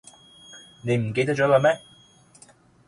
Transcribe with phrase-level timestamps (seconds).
[0.81, 1.79] 你唔記得咗啦咩?